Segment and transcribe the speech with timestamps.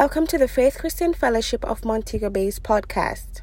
[0.00, 3.42] Welcome to the Faith Christian Fellowship of Montego Bay's podcast.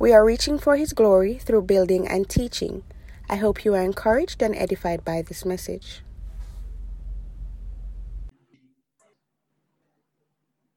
[0.00, 2.82] We are reaching for His glory through building and teaching.
[3.28, 6.02] I hope you are encouraged and edified by this message.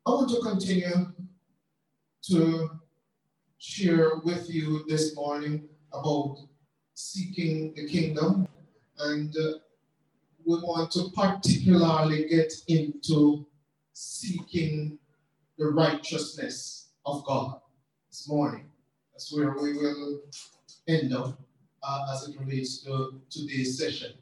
[0.05, 1.11] I want to continue
[2.29, 2.69] to
[3.57, 6.37] share with you this morning about
[6.93, 8.47] seeking the kingdom,
[8.99, 9.53] and uh,
[10.45, 13.47] we want to particularly get into
[13.93, 14.97] seeking
[15.57, 17.61] the righteousness of God
[18.09, 18.65] this morning.
[19.13, 20.21] That's where we will
[20.87, 21.39] end up
[21.83, 24.13] uh, as it relates to today's session.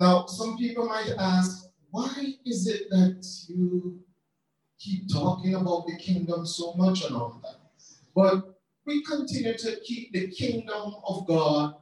[0.00, 4.00] Now, some people might ask, why is it that you
[4.78, 7.60] keep talking about the kingdom so much and all that?
[8.14, 11.76] But we continue to keep the kingdom of God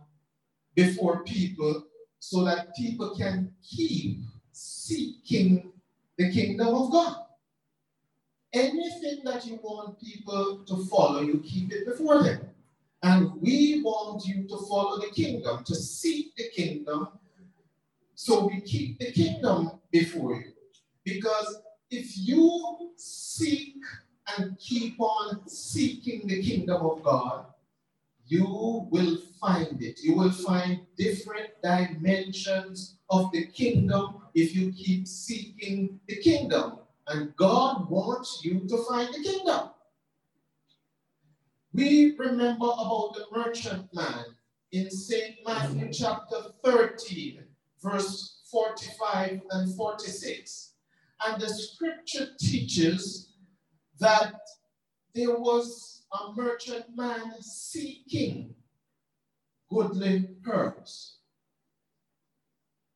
[0.74, 1.84] before people
[2.18, 4.20] so that people can keep
[4.52, 5.71] seeking
[6.18, 7.16] the kingdom of God.
[8.52, 12.48] Anything that you want people to follow, you keep it before them.
[13.02, 17.08] And we want you to follow the kingdom, to seek the kingdom.
[18.14, 20.52] So we keep the kingdom before you.
[21.04, 21.56] Because
[21.90, 23.76] if you seek
[24.38, 27.46] and keep on seeking the kingdom of God,
[28.26, 30.00] you will find it.
[30.02, 36.78] You will find different dimensions of the kingdom if you keep seeking the kingdom.
[37.08, 39.70] And God wants you to find the kingdom.
[41.74, 44.24] We remember about the merchant man
[44.72, 45.36] in St.
[45.46, 47.42] Matthew chapter 13,
[47.82, 50.74] verse 45 and 46.
[51.26, 53.32] And the scripture teaches
[53.98, 54.34] that
[55.14, 58.54] there was a merchant man seeking
[59.70, 61.18] goodly pearls.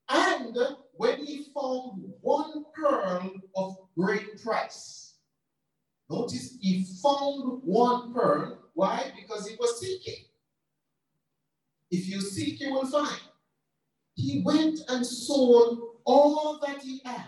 [0.09, 0.57] And
[0.95, 5.15] when he found one pearl of great price,
[6.09, 8.59] notice he found one pearl.
[8.75, 9.13] Why?
[9.17, 10.25] Because he was seeking.
[11.91, 13.21] If you seek, you will find.
[14.15, 17.27] He went and sold all that he had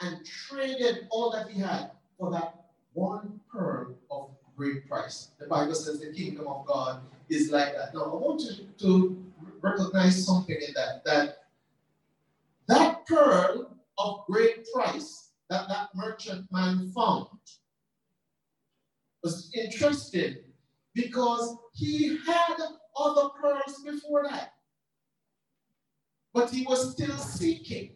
[0.00, 2.63] and traded all that he had for that
[2.94, 5.30] one pearl of great price.
[5.38, 7.94] The Bible says the kingdom of God is like that.
[7.94, 9.24] Now, I want you to
[9.60, 11.38] recognize something in that, that
[12.68, 17.26] that pearl of great price that that merchant man found
[19.22, 20.36] was interesting
[20.94, 22.56] because he had
[22.96, 24.52] other pearls before that.
[26.32, 27.90] But he was still seeking.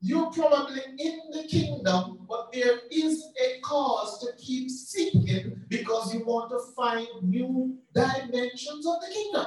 [0.00, 6.24] You're probably in the kingdom, but there is a cause to keep seeking because you
[6.24, 9.46] want to find new dimensions of the kingdom.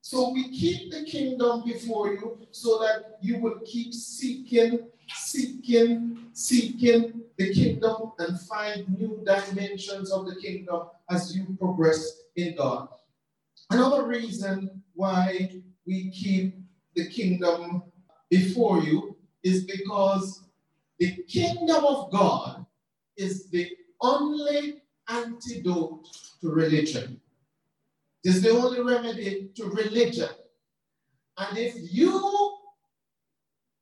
[0.00, 7.20] So we keep the kingdom before you so that you will keep seeking, seeking, seeking
[7.36, 12.88] the kingdom and find new dimensions of the kingdom as you progress in God.
[13.68, 15.50] Another reason why
[15.86, 16.56] we keep
[16.94, 17.82] the kingdom
[18.30, 19.09] before you
[19.42, 20.44] is because
[20.98, 22.66] the kingdom of God
[23.16, 23.70] is the
[24.00, 26.06] only antidote
[26.40, 27.20] to religion.
[28.24, 30.28] It is the only remedy to religion.
[31.38, 32.56] And if you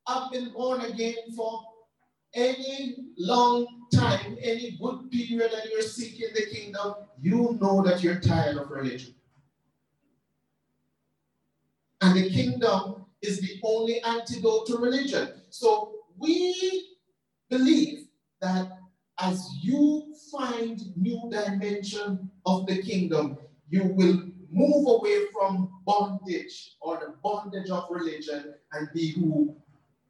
[0.06, 1.62] have been born again for
[2.34, 8.20] any long time, any good period, and you're seeking the kingdom, you know that you're
[8.20, 9.14] tired of religion.
[12.00, 15.32] And the kingdom is the only antidote to religion.
[15.50, 16.96] So we
[17.50, 18.06] believe
[18.40, 18.78] that
[19.20, 26.98] as you find new dimension of the kingdom, you will move away from bondage or
[26.98, 29.54] the bondage of religion and be who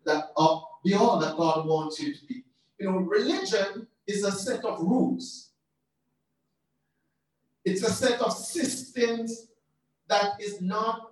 [0.04, 2.44] that uh, be all that God wants you to be.
[2.78, 5.50] You know, religion is a set of rules.
[7.64, 9.48] It's a set of systems
[10.08, 11.10] that is not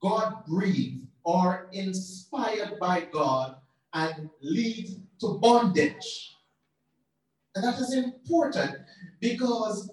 [0.00, 3.56] God breathed or inspired by God
[3.92, 4.88] and lead
[5.20, 6.34] to bondage.
[7.54, 8.76] And that is important
[9.20, 9.90] because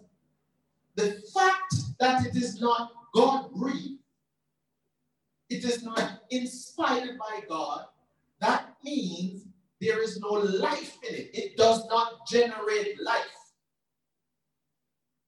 [0.96, 4.00] the fact that it is not God breathed,
[5.50, 7.84] it is not inspired by God,
[8.40, 9.44] that means
[9.82, 11.32] there is no life in it.
[11.34, 13.42] It does not generate life.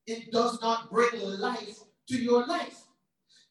[0.06, 2.80] It does not bring life to your life.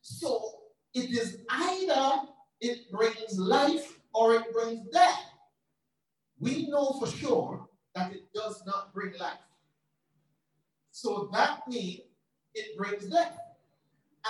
[0.00, 0.52] So
[0.94, 2.22] it is either
[2.60, 5.24] it brings life or it brings death.
[6.38, 9.38] We know for sure that it does not bring life.
[10.90, 12.00] So that means
[12.54, 13.38] it brings death.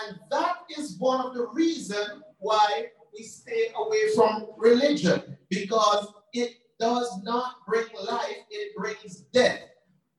[0.02, 2.86] And that is one of the reasons why
[3.16, 9.60] we stay away from religion because it does not bring life, it brings death,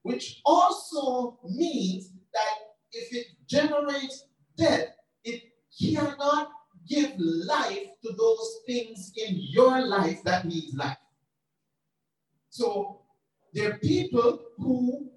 [0.01, 2.55] which also means that
[2.91, 4.25] if it generates
[4.57, 4.87] death,
[5.23, 5.43] it
[5.79, 6.49] cannot
[6.87, 10.97] give life to those things in your life that needs life.
[12.49, 13.01] So
[13.53, 15.09] there are people who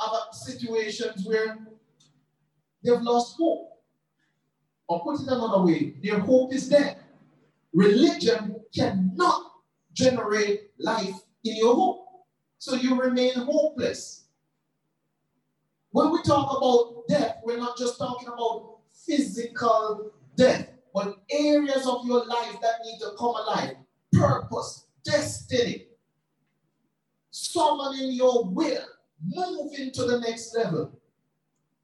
[0.00, 1.58] have situations where
[2.82, 3.68] they've lost hope.
[4.88, 6.98] Or put it another way, their hope is dead.
[7.72, 9.52] Religion cannot
[9.92, 11.14] generate life
[11.44, 12.06] in your hope.
[12.58, 14.24] So you remain hopeless.
[15.90, 22.06] When we talk about death, we're not just talking about physical death, but areas of
[22.06, 23.76] your life that need to come alive
[24.12, 25.86] purpose, destiny,
[27.30, 28.84] summoning your will,
[29.24, 30.92] moving to the next level.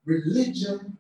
[0.05, 0.97] Religion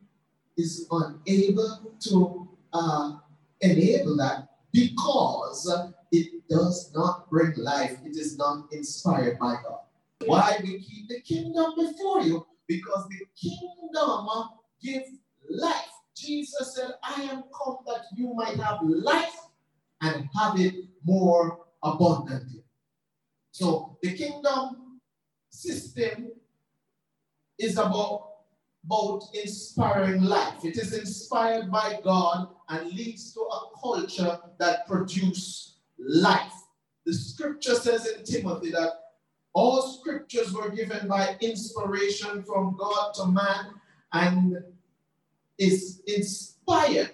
[0.56, 3.16] is unable to uh,
[3.60, 5.70] enable that because
[6.12, 7.98] it does not bring life.
[8.04, 9.80] It is not inspired by God.
[10.26, 12.46] Why we keep the kingdom before you?
[12.66, 14.26] Because the kingdom
[14.82, 15.10] gives
[15.48, 15.97] life.
[16.20, 19.36] Jesus said, I am come that you might have life
[20.02, 20.74] and have it
[21.04, 22.62] more abundantly.
[23.52, 25.00] So the kingdom
[25.50, 26.28] system
[27.58, 28.28] is about,
[28.84, 30.64] about inspiring life.
[30.64, 36.52] It is inspired by God and leads to a culture that produces life.
[37.04, 38.90] The scripture says in Timothy that
[39.54, 43.74] all scriptures were given by inspiration from God to man
[44.12, 44.56] and
[45.58, 47.12] is inspired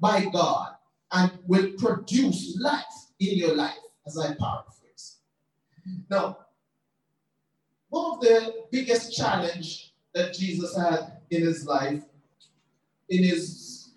[0.00, 0.74] by God
[1.12, 2.84] and will produce life
[3.20, 5.18] in your life, as I paraphrase.
[6.10, 6.38] Now,
[7.88, 12.02] one of the biggest challenge that Jesus had in his life,
[13.08, 13.92] in his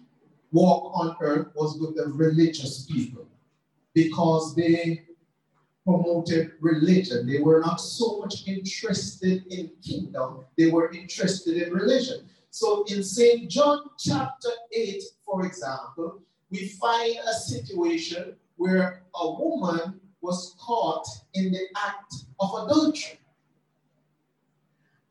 [0.52, 3.28] walk on earth, was with the religious people
[3.94, 5.06] because they
[5.86, 7.28] promoted religion.
[7.28, 12.30] They were not so much interested in kingdom, they were interested in religion.
[12.52, 13.50] So in St.
[13.50, 21.54] John chapter 8, for example, we find a situation where a woman was caught in
[21.54, 23.20] the act of adultery.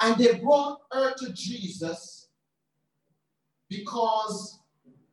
[0.00, 2.28] And they brought her to Jesus
[3.70, 4.58] because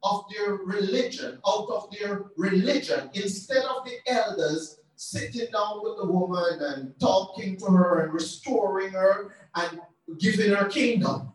[0.03, 6.05] of their religion, out of their religion, instead of the elders sitting down with the
[6.05, 9.79] woman and talking to her and restoring her and
[10.19, 11.31] giving her kingdom.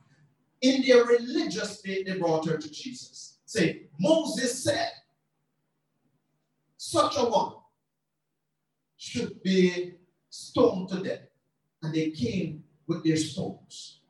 [0.63, 3.39] In their religious faith, they brought her to Jesus.
[3.45, 4.91] Say, Moses said,
[6.77, 7.55] such a one
[8.97, 9.95] should be
[10.31, 11.21] stoned to death.
[11.83, 14.01] And they came with their stones.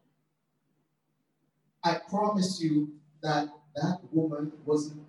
[1.83, 5.03] I promise you that that woman wasn't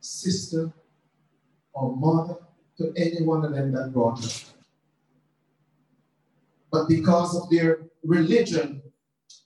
[0.00, 0.72] sister
[1.72, 2.38] or mother
[2.78, 4.30] to any one of them that brought her.
[6.70, 8.82] But because of their religion,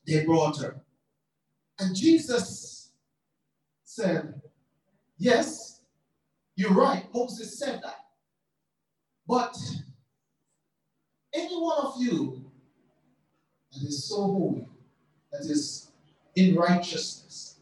[0.06, 0.81] they brought her.
[1.81, 2.91] And Jesus
[3.85, 4.41] said,
[5.19, 5.81] Yes,
[6.56, 7.05] you're right.
[7.15, 8.06] Moses said that.
[9.27, 9.56] But
[11.35, 12.44] any one of you
[13.73, 14.67] that is so holy,
[15.32, 15.91] that is
[16.37, 17.56] in righteousness,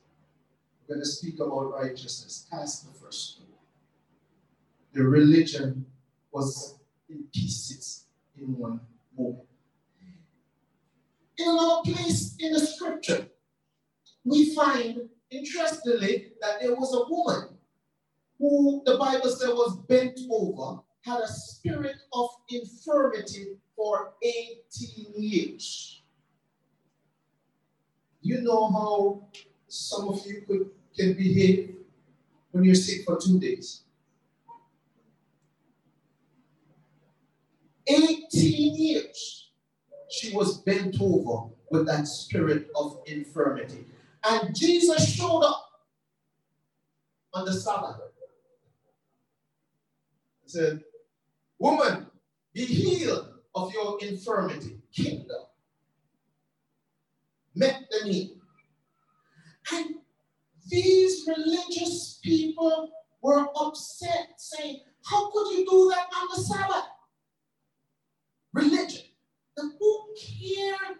[0.81, 2.47] we're going to speak about righteousness.
[2.51, 3.47] Cast the first stone.
[4.95, 5.85] The religion
[6.33, 6.79] was
[7.09, 8.05] in pieces
[8.37, 8.81] in one
[9.17, 9.45] moment.
[11.39, 13.29] In another place in the scripture,
[14.29, 17.49] we find, interestingly, that there was a woman
[18.39, 26.03] who the Bible said was bent over, had a spirit of infirmity for 18 years.
[28.21, 29.29] You know how
[29.69, 31.77] some of you could can behave
[32.51, 33.83] when you're sick for two days.
[37.87, 39.51] 18 years
[40.11, 43.85] she was bent over with that spirit of infirmity.
[44.31, 45.71] And Jesus showed up
[47.33, 47.97] on the Sabbath.
[50.43, 50.83] He said,
[51.59, 52.07] Woman,
[52.53, 54.81] be healed of your infirmity.
[54.95, 55.43] Kingdom.
[57.55, 58.31] Met the need.
[59.73, 59.97] And
[60.69, 62.91] these religious people
[63.23, 66.89] were upset, saying, How could you do that on the Sabbath?
[68.53, 69.05] Religion.
[69.57, 70.99] And who cared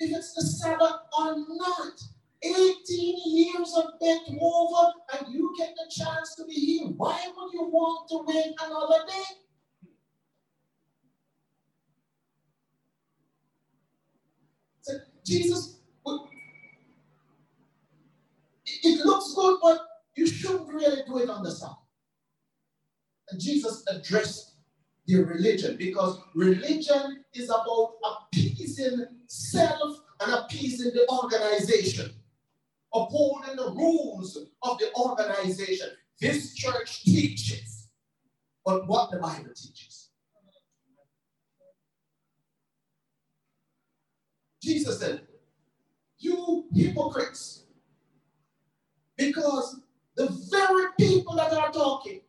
[0.00, 2.00] if it's the Sabbath or not?
[2.42, 6.98] 18 years of bent over, and you get the chance to be healed.
[6.98, 9.22] Why would you want to wait another day?
[14.82, 14.92] So
[15.24, 15.72] Jesus
[18.82, 19.80] it looks good, but
[20.16, 21.76] you shouldn't really do it on the Sabbath.
[23.30, 24.54] And Jesus addressed
[25.06, 32.12] their religion because religion is about appeasing self and appeasing the organization,
[32.94, 35.88] upholding the rules of the organization.
[36.20, 37.88] This church teaches,
[38.64, 40.10] but what the Bible teaches.
[44.62, 45.22] Jesus said,
[46.18, 47.64] You hypocrites,
[49.16, 49.80] because
[50.16, 52.20] the very people that are talking,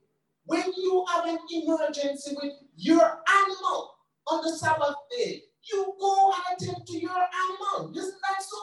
[0.46, 3.96] when you have an emergency with your animal
[4.28, 7.92] on the Sabbath day, you go and attend to your animal.
[7.96, 8.58] Isn't that so?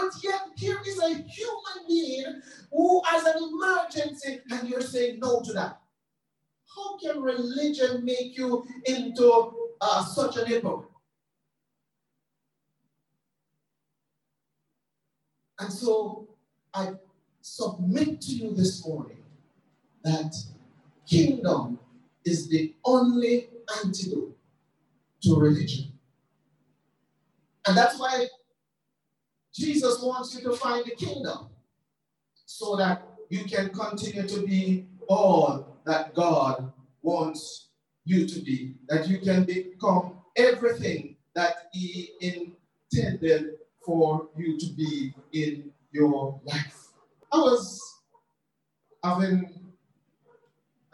[0.00, 2.40] But yet, here is a human being
[2.72, 5.80] who has an emergency, and you're saying no to that.
[6.74, 10.88] How can religion make you into uh, such an hypocrite?
[15.58, 16.28] And so
[16.72, 16.92] I
[17.42, 19.22] submit to you this morning
[20.02, 20.34] that
[21.06, 21.78] kingdom
[22.24, 23.50] is the only
[23.84, 24.34] antidote
[25.24, 25.92] to religion.
[27.66, 28.26] And that's why
[29.60, 31.50] Jesus wants you to find the kingdom
[32.46, 37.68] so that you can continue to be all that God wants
[38.06, 45.14] you to be, that you can become everything that He intended for you to be
[45.32, 46.88] in your life.
[47.30, 47.80] I was
[49.04, 49.72] having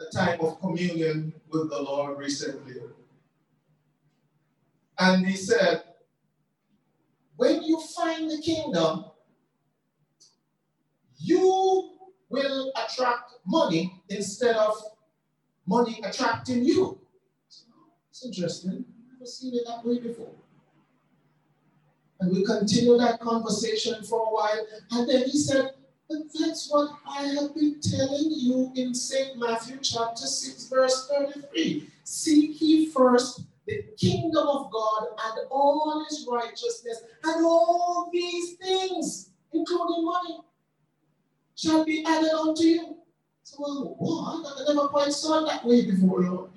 [0.01, 2.81] a time of communion with the Lord recently.
[4.99, 5.83] And he said,
[7.37, 9.05] when you find the kingdom,
[11.19, 11.91] you
[12.29, 14.75] will attract money instead of
[15.65, 16.99] money attracting you.
[18.09, 18.85] It's interesting.
[18.85, 20.31] I've never seen it that way before.
[22.19, 24.67] And we continued that conversation for a while.
[24.91, 25.71] And then he said,
[26.09, 29.37] But that's what I have been telling you in St.
[29.37, 31.87] Matthew chapter 6, verse 33.
[32.03, 39.31] Seek ye first the kingdom of God and all his righteousness, and all these things,
[39.53, 40.39] including money,
[41.55, 42.97] shall be added unto you.
[43.43, 44.67] So, well, what?
[44.69, 46.51] I never quite saw it that way before, Lord.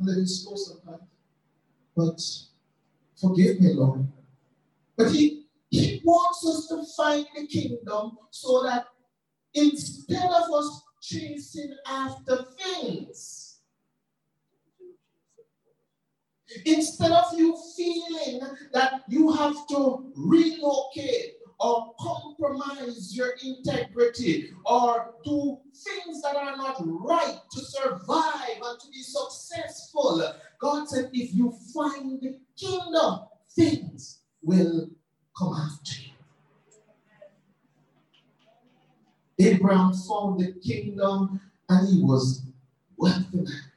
[0.00, 1.02] I'm letting slow sometimes.
[1.96, 2.20] But
[3.20, 4.06] forgive me, Lord.
[4.96, 8.86] But he, he wants us to find the kingdom so that
[9.54, 13.39] instead of us chasing after things,
[16.64, 18.40] Instead of you feeling
[18.72, 26.76] that you have to relocate or compromise your integrity or do things that are not
[26.82, 30.22] right to survive and to be successful,
[30.58, 33.20] God said, if you find the kingdom,
[33.54, 34.88] things will
[35.36, 36.10] come after you.
[39.38, 42.42] Abraham found the kingdom and he was
[42.96, 43.69] wealthy Seek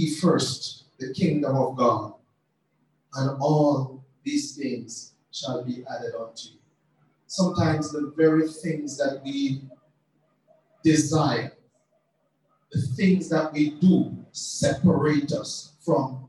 [0.00, 2.14] ye first the kingdom of God,
[3.14, 6.58] and all these things shall be added unto you.
[7.26, 9.62] Sometimes the very things that we
[10.82, 11.52] desire,
[12.72, 16.28] the things that we do, separate us from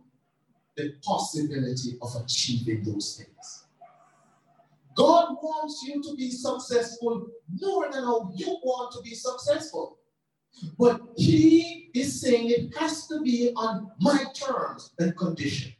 [0.75, 3.65] the possibility of achieving those things.
[4.95, 7.27] God wants you to be successful
[7.59, 9.97] more than how you want to be successful.
[10.77, 15.73] But he is saying it has to be on my terms and condition,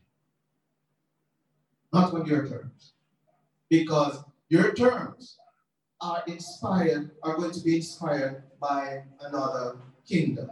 [1.94, 2.94] not on your terms.
[3.70, 5.38] Because your terms
[6.02, 10.50] are inspired, are going to be inspired by another kingdom.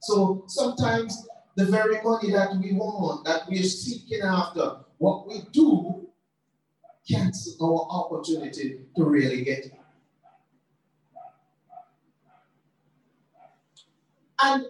[0.00, 5.42] So sometimes the very money that we want, that we are seeking after, what we
[5.52, 6.08] do
[7.08, 9.72] cancel our opportunity to really get it.
[14.40, 14.66] And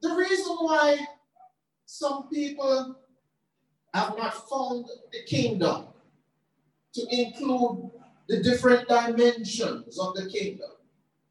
[0.00, 0.98] the reason why
[1.86, 2.96] some people
[3.94, 5.86] have not found the kingdom
[6.94, 7.90] to include
[8.28, 10.70] the different dimensions of the kingdom,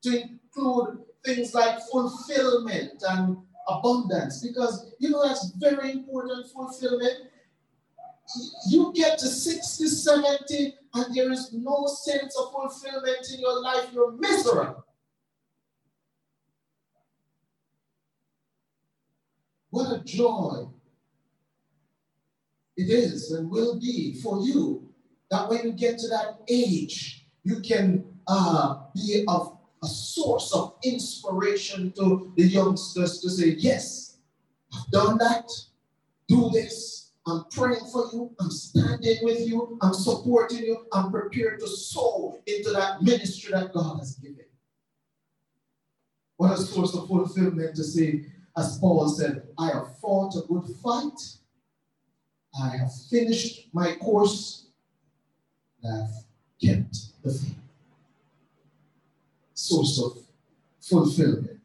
[0.03, 3.38] to include things like fulfillment and
[3.68, 7.27] abundance, because you know that's very important fulfillment.
[8.70, 13.88] You get to 60, 70, and there is no sense of fulfillment in your life,
[13.94, 14.86] you're miserable.
[19.72, 20.68] What a joy
[22.78, 24.88] it is and will be for you
[25.30, 30.75] that when you get to that age, you can uh, be of a source of
[30.84, 34.18] inspiration to the youngsters to say, Yes,
[34.74, 35.50] I've done that,
[36.28, 38.32] do this, I'm praying for you.
[38.40, 39.78] I'm standing with you.
[39.82, 40.86] I'm supporting you.
[40.92, 44.46] I'm prepared to sow into that ministry that God has given.
[46.38, 48.25] What a source of fulfillment to say,
[48.58, 51.20] as Paul said, I have fought a good fight.
[52.62, 54.67] I have finished my course.
[55.84, 56.12] I have
[56.63, 57.55] kept the faith.
[59.53, 60.17] Source of
[60.81, 61.60] fulfillment.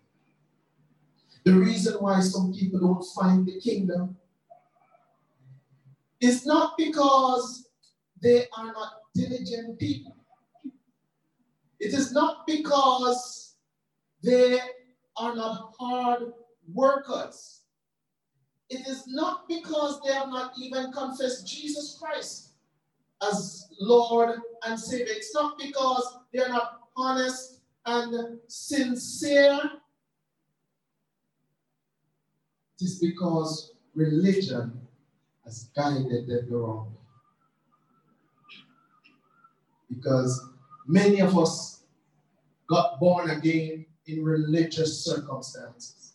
[1.44, 4.16] The reason why some people don't find the kingdom
[6.20, 7.68] is not because
[8.22, 10.16] they are not diligent people.
[11.78, 13.54] It is not because
[14.22, 14.58] they
[15.16, 16.32] are not hard
[16.73, 17.62] workers.
[18.68, 22.50] It is not because they have not even confessed Jesus Christ
[23.23, 25.06] as Lord and Savior.
[25.11, 29.61] It's not because they are not honest and sincere
[32.78, 34.78] it is because religion
[35.44, 37.00] has guided them the wrong way.
[39.88, 40.50] Because
[40.87, 41.85] many of us
[42.68, 46.05] got born again in religious circumstances.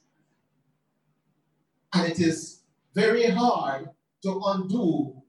[1.94, 2.62] And it is
[2.94, 3.90] very hard
[4.24, 5.22] to undo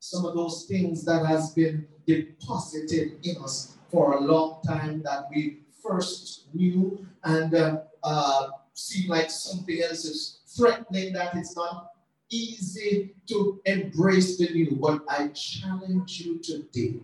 [0.00, 5.24] some of those things that has been deposited in us for a long time that
[5.34, 11.90] we first knew and uh, uh, seemed like something else is threatening that it's not
[12.30, 14.78] easy to embrace the new.
[14.80, 17.00] But I challenge you today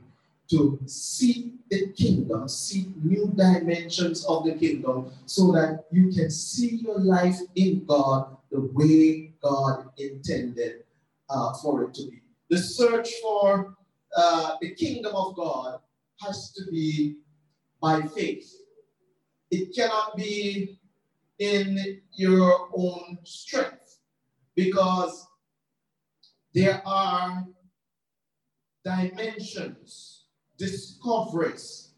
[0.51, 6.77] to seek the kingdom, seek new dimensions of the kingdom so that you can see
[6.77, 10.85] your life in God the way God intended
[11.29, 12.23] uh, for it to be.
[12.51, 13.75] The search for
[14.17, 15.81] uh, the kingdom of God
[16.21, 17.17] has to be
[17.83, 18.49] by faith.
[19.51, 20.79] It cannot be
[21.41, 23.99] in your own strength
[24.55, 25.27] because
[26.55, 27.45] there are
[28.85, 30.27] dimensions,
[30.59, 31.91] discoveries,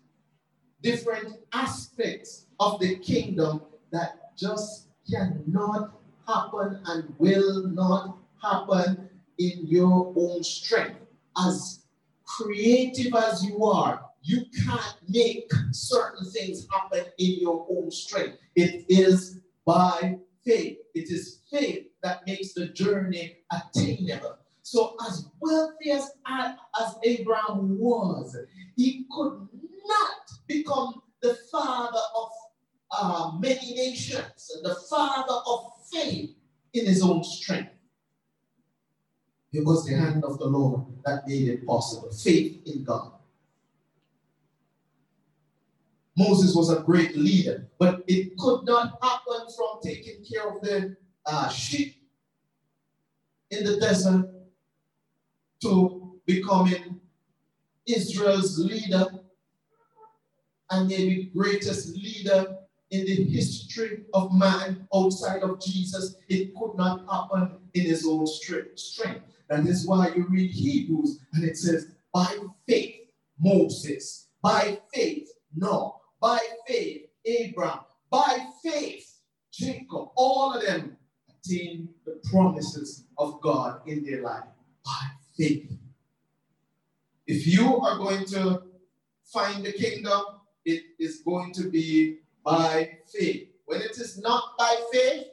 [0.83, 3.61] different aspects of the kingdom
[3.93, 5.93] that just cannot
[6.27, 9.09] happen and will not happen
[9.39, 11.01] in your own strength.
[11.39, 11.85] As
[12.25, 18.39] creative as you are, you can't make certain things happen in your own strength.
[18.57, 20.79] It is by faith.
[20.95, 24.37] It is faith that makes the journey attainable.
[24.63, 28.37] So, as wealthy as, as Abraham was,
[28.75, 29.49] he could
[29.87, 32.29] not become the father of
[32.99, 36.31] uh, many nations and the father of faith
[36.73, 37.73] in his own strength.
[39.53, 42.11] It was the hand of the Lord that made it possible.
[42.13, 43.13] Faith in God.
[46.17, 50.97] Moses was a great leader, but it could not happen from taking care of the
[51.27, 51.97] uh, sheep
[53.51, 54.27] in the desert
[55.63, 57.01] to becoming
[57.87, 59.07] Israel's leader
[60.71, 62.56] and maybe greatest leader
[62.91, 66.17] in the history of man outside of Jesus.
[66.29, 69.23] It could not happen in his own strength.
[69.49, 72.97] That is why you read Hebrews and it says, by faith,
[73.39, 77.81] Moses, by faith, Noah, by faith, Abraham.
[78.11, 79.19] By faith,
[79.53, 80.11] Jacob.
[80.15, 80.97] All of them
[81.29, 84.45] attained the promises of God in their life.
[84.85, 85.73] By faith.
[87.27, 88.63] If you are going to
[89.25, 90.23] find the kingdom,
[90.65, 93.49] it is going to be by faith.
[93.67, 95.27] When it is not by faith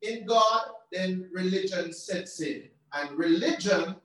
[0.00, 2.64] in God, then religion sets in.
[2.94, 3.96] And religion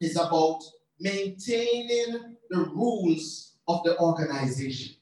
[0.00, 0.62] is about
[0.98, 4.96] maintaining the rules of the organization.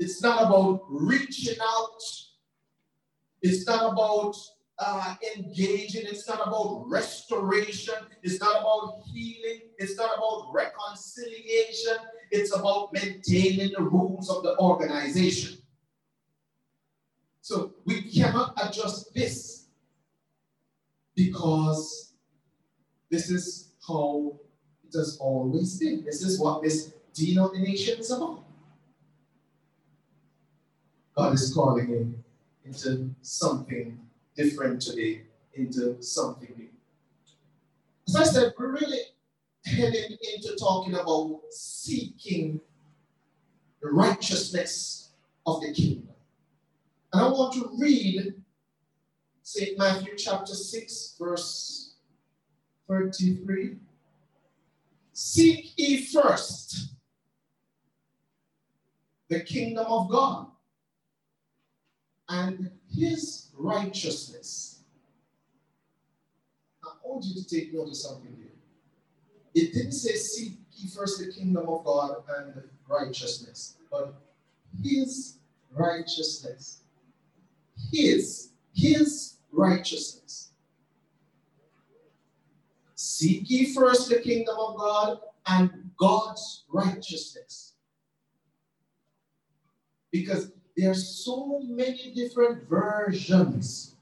[0.00, 2.02] It's not about reaching out.
[3.40, 4.34] It's not about
[4.78, 6.02] uh, engaging.
[6.06, 7.94] It's not about restoration.
[8.22, 9.60] It's not about healing.
[9.78, 11.96] It's not about reconciliation.
[12.30, 15.58] It's about maintaining the rules of the organization.
[17.40, 19.66] So we cannot adjust this
[21.14, 22.14] because
[23.10, 24.38] this is how
[24.84, 26.04] it has always been.
[26.04, 28.44] This is what this denomination is about.
[31.14, 32.24] God is calling him
[32.64, 34.01] into something
[34.36, 35.22] different today,
[35.54, 36.68] into something new.
[38.08, 39.00] As I said, we're really
[39.64, 42.60] heading into talking about seeking
[43.80, 45.10] the righteousness
[45.46, 46.08] of the kingdom.
[47.12, 48.34] And I want to read
[49.42, 49.76] St.
[49.76, 51.94] Matthew chapter 6, verse
[52.88, 53.76] 33.
[55.12, 56.94] Seek ye first
[59.28, 60.46] the kingdom of God
[62.28, 64.80] and his righteousness,
[66.84, 68.48] I want you to take note of something here.
[69.54, 74.14] It didn't say seek ye first the kingdom of God and righteousness, but
[74.82, 75.38] his
[75.70, 76.80] righteousness.
[77.92, 80.52] His, his righteousness.
[82.94, 87.74] Seek ye first the kingdom of God and God's righteousness.
[90.10, 93.96] Because there are so many different versions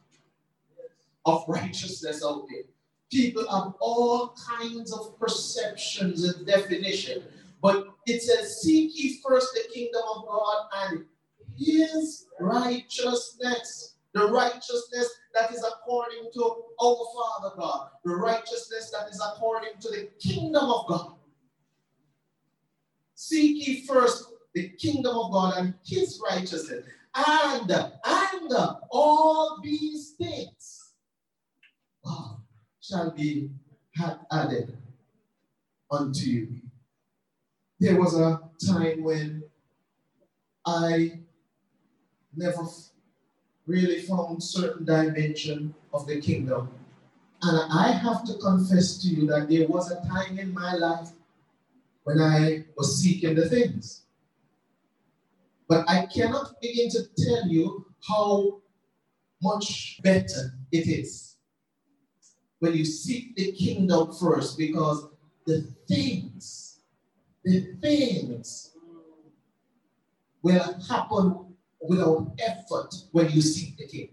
[1.26, 2.62] of righteousness out there.
[3.10, 7.24] People have all kinds of perceptions and definition.
[7.60, 11.04] But it says, Seek ye first the kingdom of God and
[11.58, 13.96] his righteousness.
[14.12, 16.42] The righteousness that is according to
[16.80, 17.88] our Father God.
[18.04, 21.12] The righteousness that is according to the kingdom of God.
[23.14, 26.84] Seek ye first the kingdom of God and his righteousness.
[27.14, 28.52] And, and
[28.90, 30.92] all these things
[32.80, 33.50] shall be
[34.32, 34.76] added
[35.90, 36.48] unto you.
[37.78, 39.42] There was a time when
[40.66, 41.20] I
[42.36, 42.62] never
[43.66, 46.70] really found certain dimension of the kingdom.
[47.42, 51.10] And I have to confess to you that there was a time in my life
[52.04, 54.02] when I was seeking the things.
[55.70, 58.60] But I cannot begin to tell you how
[59.40, 61.36] much better it is
[62.58, 65.06] when you seek the kingdom first because
[65.46, 66.80] the things,
[67.44, 68.72] the things
[70.42, 74.10] will happen without effort when you seek the king.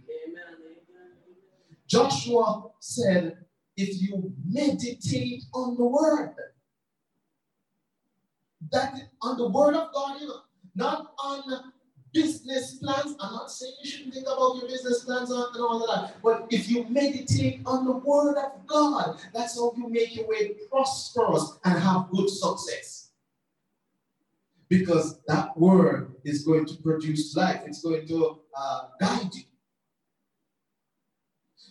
[1.87, 3.35] Joshua said,
[3.75, 6.35] if you meditate on the word,
[8.71, 8.93] that
[9.23, 10.41] on the word of God, you know,
[10.77, 11.71] not on
[12.13, 13.15] business plans.
[13.19, 16.21] I'm not saying you shouldn't think about your business plans and all of that.
[16.23, 20.53] But if you meditate on the word of God, that's how you make your way
[20.69, 23.09] prosperous and have good success.
[24.69, 29.43] Because that word is going to produce life, it's going to uh, guide you.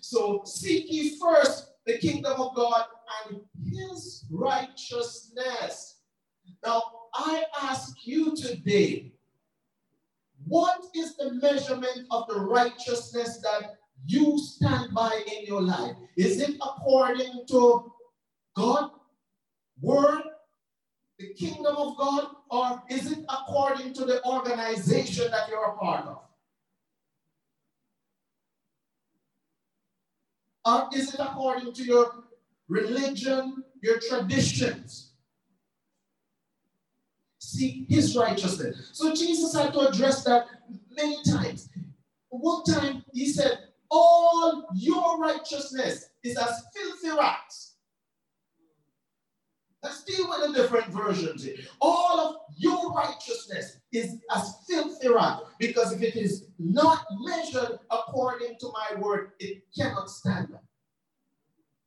[0.01, 2.85] So seek ye first the kingdom of God
[3.29, 3.41] and
[3.71, 5.97] his righteousness.
[6.65, 6.83] Now,
[7.19, 9.13] I ask you today,
[10.47, 13.77] what is the measurement of the righteousness that
[14.07, 15.97] you stand by in your life?
[16.17, 17.93] Is it according to
[18.55, 18.91] God,
[19.81, 20.23] word,
[21.19, 26.07] the kingdom of God, or is it according to the organization that you're a part
[26.07, 26.19] of?
[30.65, 32.25] Or is it according to your
[32.69, 35.06] religion, your traditions?
[37.47, 38.91] Seek his righteousness.
[38.93, 40.47] So Jesus had to address that
[40.91, 41.69] many times.
[42.29, 43.59] One time he said,
[43.91, 47.75] All your righteousness is as filthy rags.
[49.83, 51.47] Let's deal with the different versions.
[51.81, 58.57] All of your righteousness is as filthy rags because if it is not measured according
[58.59, 60.49] to my word, it cannot stand.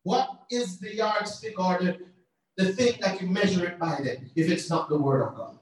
[0.04, 2.00] What is the yardstick or the,
[2.60, 5.58] the thing that you measure it by then, if it's not the word of God.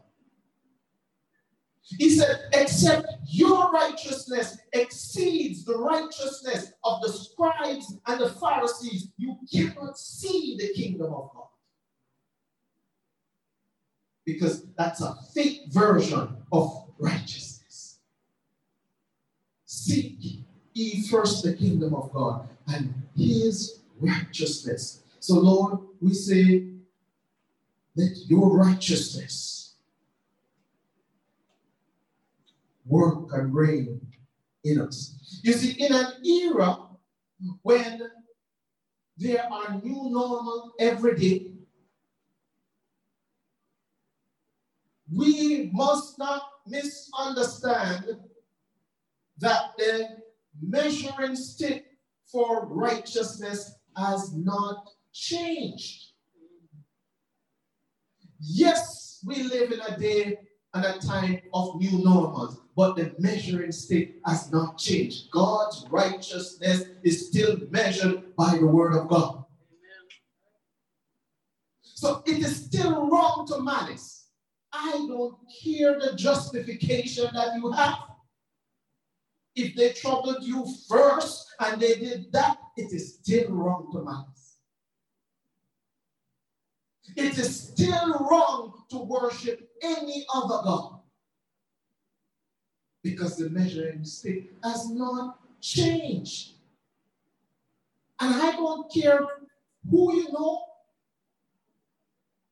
[1.99, 9.38] He said, except your righteousness exceeds the righteousness of the scribes and the Pharisees, you
[9.53, 11.43] cannot see the kingdom of God.
[14.25, 17.99] Because that's a fake version of righteousness.
[19.65, 20.17] Seek
[20.73, 25.03] ye first the kingdom of God and his righteousness.
[25.19, 26.76] So, Lord, we say,
[27.97, 29.75] let your righteousness
[32.86, 33.99] work and reign
[34.63, 35.41] in us.
[35.43, 36.77] You see, in an era
[37.63, 38.01] when
[39.17, 41.51] there are new normal every day,
[45.12, 48.17] we must not misunderstand
[49.39, 50.07] that the
[50.62, 51.86] measuring stick
[52.31, 56.06] for righteousness has not changed.
[58.39, 60.39] Yes, we live in a day
[60.73, 65.32] and a time of new normals, but the measuring stick has not changed.
[65.32, 69.43] God's righteousness is still measured by the word of God.
[71.82, 74.28] So it is still wrong to malice.
[74.71, 77.97] I don't care the justification that you have.
[79.56, 84.37] If they troubled you first and they did that, it is still wrong to malice.
[87.15, 90.99] It is still wrong to worship any other God
[93.03, 96.53] because the measuring stick has not changed.
[98.19, 99.25] And I don't care
[99.89, 100.65] who you know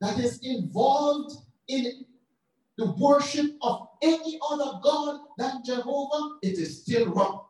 [0.01, 1.35] that is involved
[1.67, 2.05] in
[2.77, 7.45] the worship of any other God than Jehovah, it is still wrong.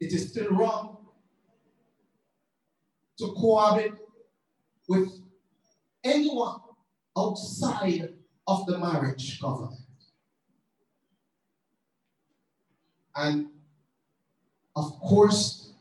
[0.00, 0.96] It is still wrong
[3.18, 3.92] to cohabit
[4.88, 5.10] with
[6.02, 6.60] anyone
[7.16, 8.14] outside
[8.46, 9.80] of the marriage covenant.
[13.14, 13.48] And
[14.74, 15.72] of course,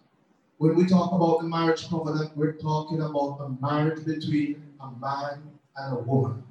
[0.57, 5.41] when we talk about the marriage covenant, we're talking about a marriage between a man
[5.77, 6.43] and a woman.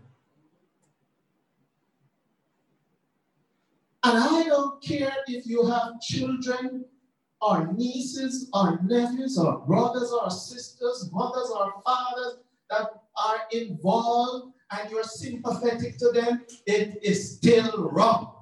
[4.05, 6.87] And I don't care if you have children
[7.41, 12.39] or nieces our nephews our brothers our sisters, mothers our fathers
[12.71, 18.35] that are involved and you're sympathetic to them, it is still wrong.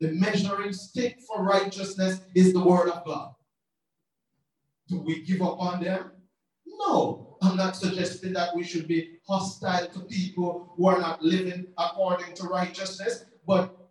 [0.00, 3.34] The measuring stick for righteousness is the word of God.
[4.88, 6.12] Do we give up on them?
[6.66, 7.36] No.
[7.42, 12.34] I'm not suggesting that we should be hostile to people who are not living according
[12.36, 13.83] to righteousness, but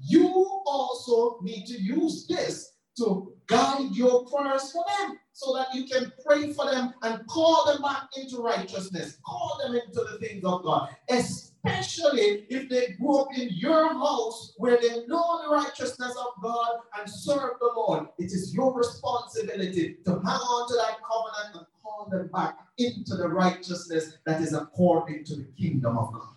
[0.00, 0.28] you
[0.66, 6.12] also need to use this to guide your prayers for them so that you can
[6.26, 10.64] pray for them and call them back into righteousness, call them into the things of
[10.64, 16.42] God, especially if they grew up in your house where they know the righteousness of
[16.42, 18.08] God and serve the Lord.
[18.18, 23.14] It is your responsibility to hang on to that covenant and call them back into
[23.14, 26.34] the righteousness that is according to the kingdom of God.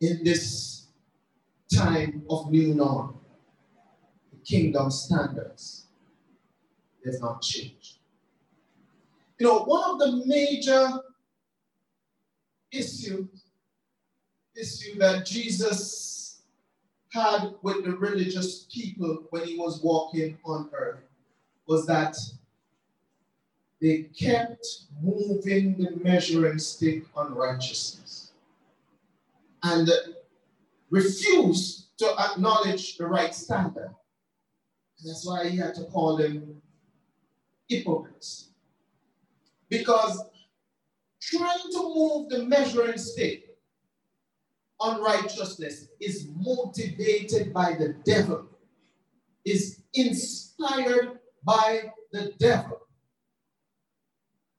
[0.00, 0.75] In this
[1.76, 3.18] time of new norm,
[4.32, 5.86] the kingdom standards
[7.04, 7.98] has not changed.
[9.38, 11.00] You know, one of the major
[12.72, 13.28] issues
[14.56, 16.40] issue that Jesus
[17.12, 21.04] had with the religious people when he was walking on earth
[21.66, 22.16] was that
[23.80, 24.66] they kept
[25.02, 28.32] moving the measuring stick on righteousness
[29.62, 29.88] and
[30.90, 33.94] refused to acknowledge the right standard.
[34.98, 36.62] And that's why he had to call them
[37.68, 38.50] hypocrites.
[39.68, 40.22] Because
[41.20, 43.56] trying to move the measuring stick
[44.78, 48.46] on righteousness is motivated by the devil,
[49.44, 52.80] is inspired by the devil.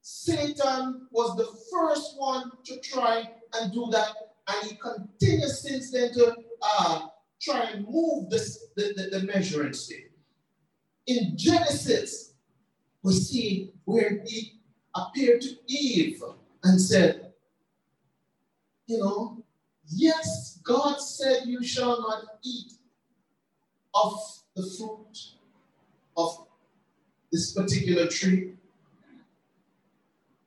[0.02, 4.14] Satan was the first one to try and do that,
[4.48, 7.08] and he continues since then to uh,
[7.42, 10.12] try and move this, the, the, the measuring stick.
[11.08, 12.34] In Genesis,
[13.04, 14.60] we see where he
[14.96, 16.22] appeared to Eve
[16.64, 17.34] and said,
[18.88, 19.44] You know,
[19.88, 22.74] yes, God said you shall not eat
[23.94, 24.20] of
[24.56, 25.18] the fruit
[26.16, 26.48] of
[27.32, 28.54] this particular tree.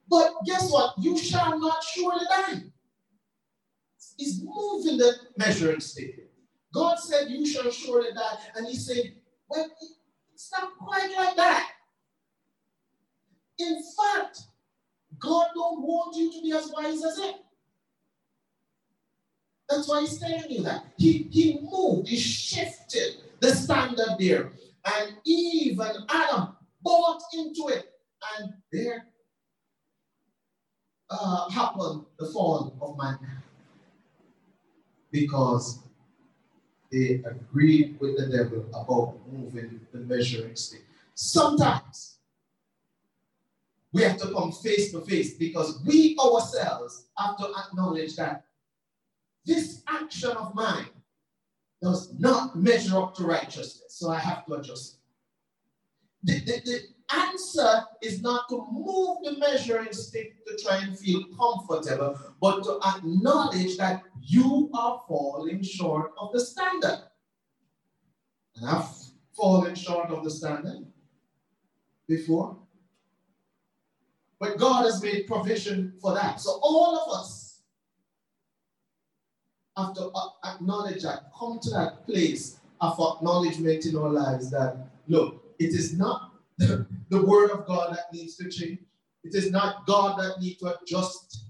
[0.08, 0.94] But guess what?
[0.98, 2.62] You shall not surely die.
[4.20, 6.28] He's moving the measuring stick.
[6.74, 8.36] God said, You shall surely die.
[8.54, 9.14] And he said,
[9.48, 9.66] Well,
[10.34, 11.70] it's not quite like that.
[13.58, 14.42] In fact,
[15.18, 17.34] God don't want you to be as wise as him.
[19.70, 20.84] That's why he's telling you that.
[20.98, 24.52] He, he moved, he shifted the standard there.
[24.84, 27.86] And Eve and Adam bought into it.
[28.38, 29.06] And there
[31.08, 33.39] uh, happened the fall of mankind.
[35.10, 35.80] Because
[36.90, 40.84] they agreed with the devil about moving the measuring stick.
[41.14, 42.18] Sometimes
[43.92, 48.44] we have to come face to face because we ourselves have to acknowledge that
[49.44, 50.86] this action of mine
[51.82, 53.86] does not measure up to righteousness.
[53.88, 54.98] So I have to adjust.
[56.22, 56.80] The, the, the
[57.14, 62.78] answer is not to move the measuring stick to try and feel comfortable, but to
[62.86, 67.02] acknowledge that you are falling short of the standard.
[68.56, 68.88] And I've
[69.32, 70.86] fallen short of the standard
[72.08, 72.56] before.
[74.38, 76.40] But God has made provision for that.
[76.40, 77.60] So all of us
[79.76, 80.10] have to
[80.44, 84.76] acknowledge that, come to that place of acknowledgement in our lives that,
[85.08, 86.32] look, it is not
[87.10, 88.78] the, word of God that needs to change.
[89.24, 91.44] It is not God that needs to adjust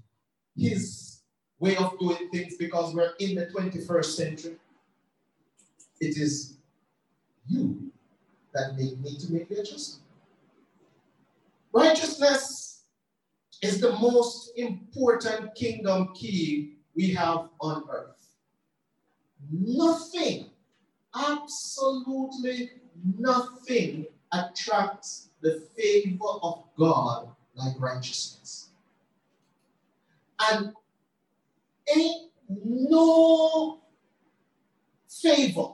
[0.57, 1.21] his
[1.59, 4.55] way of doing things because we're in the 21st century.
[5.99, 6.57] It is
[7.47, 7.91] you
[8.53, 10.03] that need to make the adjustment.
[11.73, 12.83] Righteousness
[13.61, 18.35] is the most important kingdom key we have on earth.
[19.51, 20.49] Nothing
[21.15, 22.71] absolutely
[23.17, 28.69] nothing attracts the favor of God like righteousness.
[30.39, 30.73] And
[31.95, 33.81] ain't no
[35.09, 35.73] favor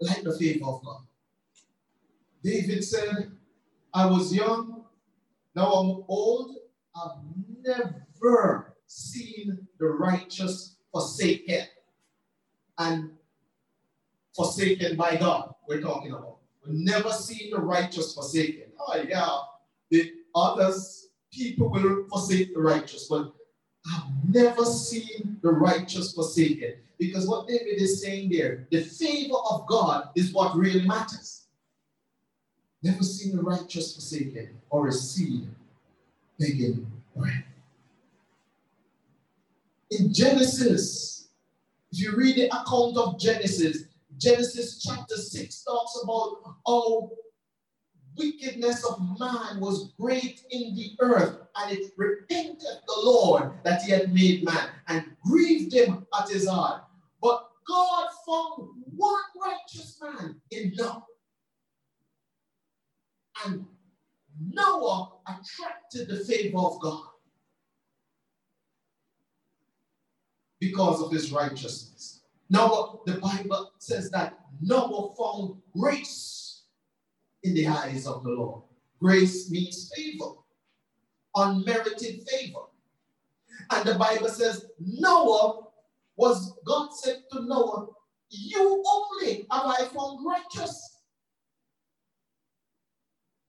[0.00, 1.02] like the favor of God.
[2.42, 3.32] David said,
[3.92, 4.84] I was young,
[5.54, 6.56] now I'm old,
[6.94, 7.18] I've
[7.62, 11.66] never seen the righteous forsaken
[12.78, 13.10] and
[14.36, 15.54] forsaken by God.
[15.68, 16.33] We're talking about.
[16.66, 18.64] Never seen the righteous forsaken.
[18.78, 19.38] Oh, yeah,
[19.90, 23.32] the others, people will forsake the righteous, but
[23.92, 26.74] I've never seen the righteous forsaken.
[26.98, 31.42] Because what David is saying there, the favor of God is what really matters.
[32.82, 35.48] Never seen the righteous forsaken or a seed
[36.38, 37.44] begging bread.
[39.90, 41.28] In Genesis,
[41.92, 43.83] if you read the account of Genesis,
[44.18, 47.10] Genesis chapter 6 talks about how
[48.16, 53.90] wickedness of man was great in the earth, and it repented the Lord that he
[53.90, 56.84] had made man and grieved him at his heart.
[57.20, 61.04] But God found one righteous man in Noah.
[63.44, 63.66] And
[64.40, 67.06] Noah attracted the favor of God
[70.60, 72.23] because of his righteousness.
[72.54, 76.62] Noah, the Bible says that Noah found grace
[77.42, 78.62] in the eyes of the Lord.
[79.00, 80.34] Grace means favor,
[81.34, 82.60] unmerited favor.
[83.72, 85.66] And the Bible says Noah
[86.16, 87.88] was, God said to Noah,
[88.30, 91.00] You only have I found righteous.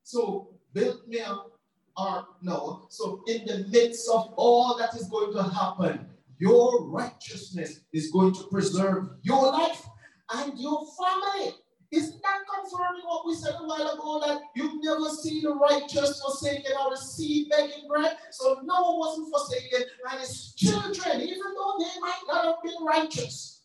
[0.04, 1.52] So build me up
[1.96, 2.88] ark, Noah.
[2.90, 8.34] So in the midst of all that is going to happen, your righteousness is going
[8.34, 9.86] to preserve your life
[10.34, 11.56] and your family.
[11.92, 16.22] Isn't that confirming what we said a while ago that you've never seen the righteous
[16.22, 18.18] forsaken or the seed begging bread?
[18.32, 23.62] So Noah wasn't forsaken, and his children, even though they might not have been righteous,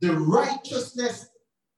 [0.00, 1.28] the righteousness,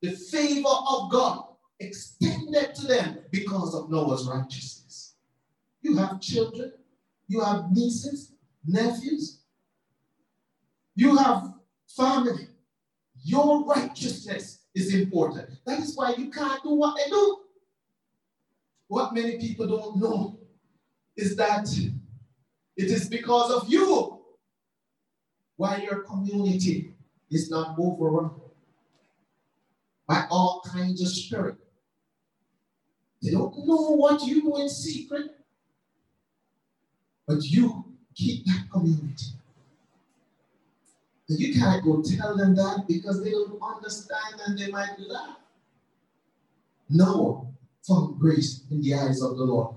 [0.00, 1.44] the favor of God
[1.80, 5.14] extended to them because of Noah's righteousness.
[5.82, 6.72] You have children,
[7.28, 8.32] you have nieces,
[8.66, 9.40] nephews,
[10.94, 11.52] you have
[11.88, 12.48] family.
[13.22, 15.50] Your righteousness is important.
[15.66, 17.38] That is why you can't do what they do.
[18.88, 20.38] What many people don't know
[21.16, 21.68] is that
[22.76, 24.20] it is because of you
[25.56, 26.92] why your community
[27.30, 28.30] is not overrun
[30.06, 31.56] by all kinds of spirit.
[33.22, 35.30] They don't know what you do in secret,
[37.26, 37.85] but you
[38.16, 39.26] keep that community.
[41.28, 45.36] You can't go tell them that because they don't understand and they might laugh.
[46.88, 47.46] Noah
[47.86, 49.74] found grace in the eyes of the Lord.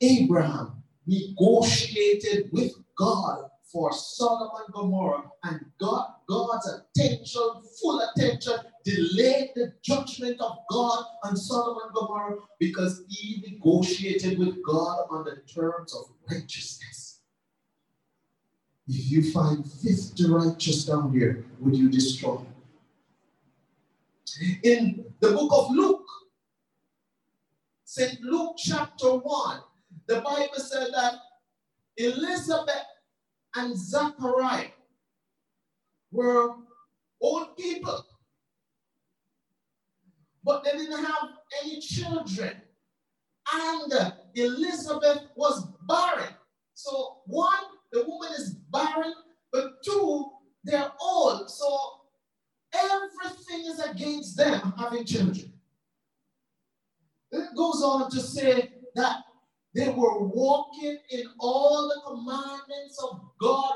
[0.00, 7.42] Abraham negotiated with God for Sodom and Gomorrah, and God, God's attention,
[7.80, 14.62] full attention, delayed the judgment of God on Sodom and Gomorrah because he negotiated with
[14.64, 16.99] God on the terms of righteousness.
[18.92, 22.38] If you find 50 righteous down here, would you destroy?
[24.64, 26.04] In the book of Luke,
[27.84, 28.20] St.
[28.20, 29.60] Luke chapter 1,
[30.08, 31.14] the Bible said that
[31.98, 32.88] Elizabeth
[33.54, 34.70] and Zachariah
[36.10, 36.56] were
[37.20, 38.04] old people,
[40.42, 41.28] but they didn't have
[41.62, 42.60] any children.
[43.52, 46.34] And Elizabeth was barren.
[46.74, 49.14] So, one, the woman is barren,
[49.52, 50.30] but two,
[50.64, 51.50] they're old.
[51.50, 51.78] So,
[52.72, 55.52] everything is against them having children.
[57.32, 59.18] It goes on to say that
[59.74, 63.74] they were walking in all the commandments of God,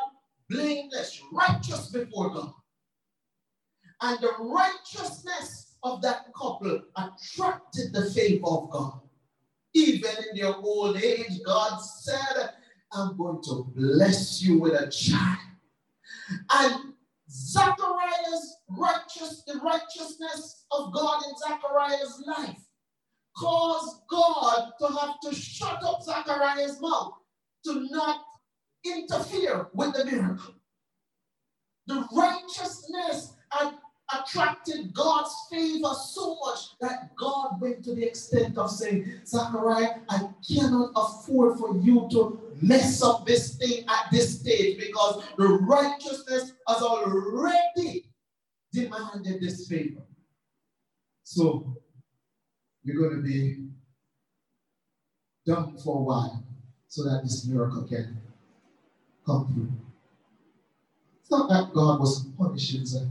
[0.50, 2.52] blameless, righteous before God.
[4.00, 9.00] And the righteousness of that couple attracted the favor of God.
[9.72, 12.50] Even in their old age, God said,
[12.94, 15.38] I'm going to bless you with a child.
[16.50, 16.94] And
[17.30, 22.60] Zachariah's righteous, the righteousness of God in Zachariah's life
[23.36, 27.14] caused God to have to shut up Zachariah's mouth
[27.64, 28.20] to not
[28.84, 30.54] interfere with the miracle.
[31.86, 33.74] The righteousness had
[34.12, 40.28] attracted God's favor so much that God went to the extent of saying, Zachariah, I
[40.46, 46.52] cannot afford for you to mess up this thing at this stage because the righteousness
[46.68, 48.06] has already
[48.72, 50.02] demanded this favor.
[51.22, 51.76] So
[52.82, 53.66] you're going to be
[55.46, 56.44] dumb for a while
[56.88, 58.20] so that this miracle can
[59.26, 59.72] come through.
[61.20, 63.08] It's not that God was punishing Zechariah.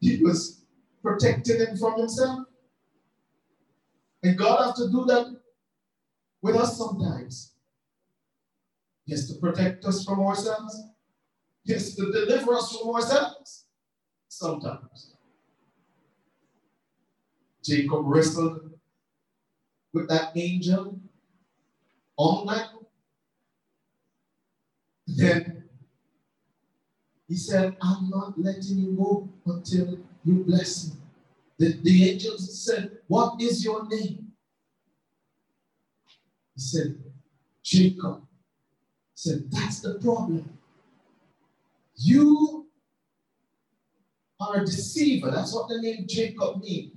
[0.00, 0.60] He was
[1.02, 2.46] protecting him from himself.
[4.22, 5.40] And God has to do that
[6.46, 7.52] with us sometimes.
[9.08, 10.80] Has to protect us from ourselves.
[11.68, 13.66] Has to deliver us from ourselves
[14.28, 15.14] sometimes.
[17.62, 18.70] Jacob wrestled
[19.92, 21.00] with that angel
[22.16, 22.68] all night.
[25.08, 25.64] Then
[27.28, 30.96] he said, I'm not letting you go until you bless me.
[31.58, 34.25] The, the angels said, What is your name?
[36.56, 36.98] He said,
[37.62, 38.22] Jacob.
[39.14, 40.58] He said, That's the problem.
[41.96, 42.66] You
[44.40, 45.30] are a deceiver.
[45.30, 46.92] That's what the name Jacob means.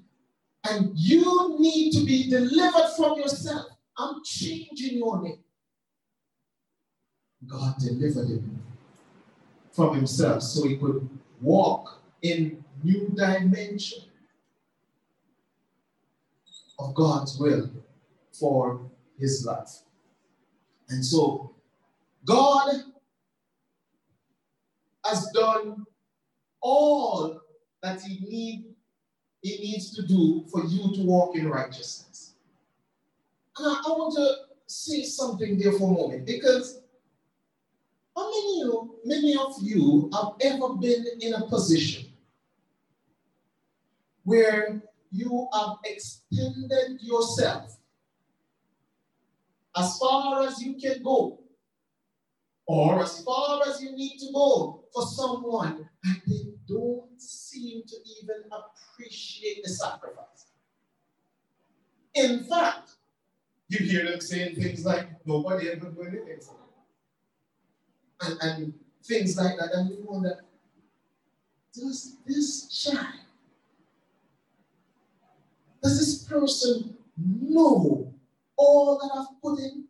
[0.69, 3.67] And you need to be delivered from yourself.
[3.97, 5.39] I'm changing your name.
[7.47, 8.61] God delivered him
[9.71, 11.07] from himself so he could
[11.41, 14.03] walk in new dimension
[16.77, 17.69] of God's will
[18.33, 18.81] for
[19.19, 19.79] his life.
[20.89, 21.53] And so
[22.25, 22.83] God
[25.05, 25.85] has done
[26.61, 27.41] all
[27.81, 28.65] that he need
[29.41, 32.33] he needs to do for you to walk in righteousness.
[33.57, 36.81] And I, I want to say something there for a moment because
[38.15, 42.07] how many, you, many of you have ever been in a position
[44.23, 47.78] where you have extended yourself
[49.75, 51.39] as far as you can go
[52.65, 57.95] or as far as you need to go for someone and they don't seem to
[58.21, 60.51] even appreciate the sacrifice.
[62.13, 62.91] In fact,
[63.69, 66.59] you hear them saying things like, nobody ever do anything for me.
[68.21, 69.71] And, and things like that.
[69.73, 70.39] And you wonder,
[71.73, 73.07] does this child,
[75.81, 78.13] does this person know
[78.59, 79.85] all that I've put in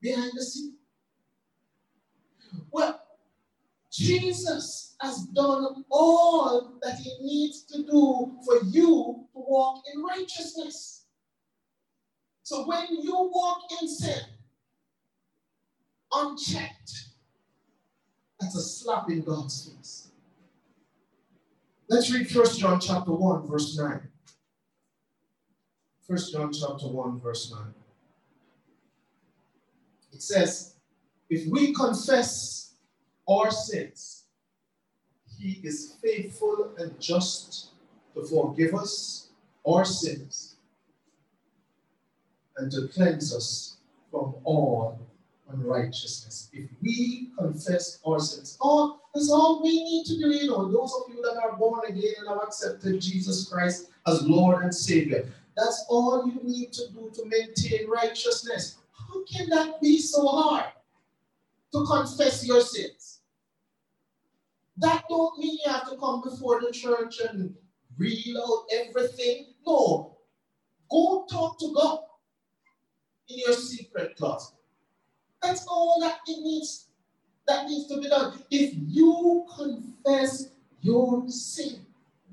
[0.00, 0.76] behind the scene?
[2.70, 3.00] Well,
[3.90, 11.04] Jesus has done all that he needs to do for you to walk in righteousness.
[12.42, 14.22] So when you walk in sin,
[16.12, 17.08] unchecked,
[18.40, 20.08] that's a slap in God's face.
[21.88, 24.00] Let's read First John chapter 1, verse 9.
[26.08, 27.81] First John chapter 1, verse 9.
[30.12, 30.74] It says,
[31.30, 32.74] if we confess
[33.28, 34.24] our sins,
[35.38, 37.70] he is faithful and just
[38.14, 39.28] to forgive us
[39.66, 40.56] our sins
[42.56, 43.78] and to cleanse us
[44.10, 44.98] from all
[45.50, 46.50] unrighteousness.
[46.52, 50.28] If we confess our sins, all that's all we need to do.
[50.30, 54.22] You know, those of you that are born again and have accepted Jesus Christ as
[54.22, 58.78] Lord and Savior, that's all you need to do to maintain righteousness.
[59.12, 60.72] How can that be so hard?
[61.72, 63.20] To confess your sins.
[64.78, 67.54] That don't mean you have to come before the church and
[67.96, 69.54] read out everything.
[69.66, 70.16] No.
[70.90, 72.00] Go talk to God
[73.28, 74.54] in your secret closet.
[75.42, 76.88] That's all that it needs
[77.46, 78.38] that needs to be done.
[78.50, 80.50] If you confess
[80.80, 81.84] your sin,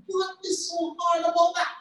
[0.06, 1.79] what is so hard about that?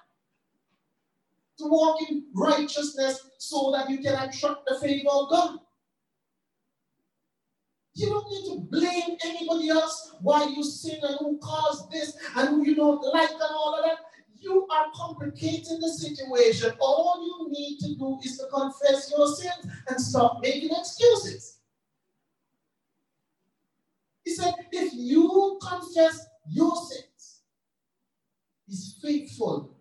[1.59, 5.59] To walk in righteousness so that you can attract the favor of God.
[7.95, 12.49] You don't need to blame anybody else why you sin and who caused this and
[12.49, 13.99] who you don't like and all of that.
[14.41, 16.75] You are complicating the situation.
[16.79, 21.59] All you need to do is to confess your sins and stop making excuses.
[24.25, 27.41] He said, if you confess your sins,
[28.69, 29.75] He's faithful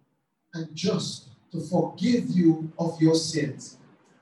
[0.55, 3.77] and just to forgive you of your sins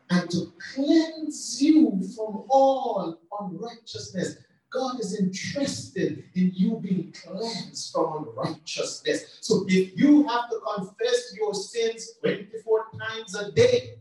[0.09, 4.37] and to cleanse you from all unrighteousness.
[4.71, 9.37] God is interested in you being cleansed from unrighteousness.
[9.41, 13.95] So if you have to confess your sins 24 times a day,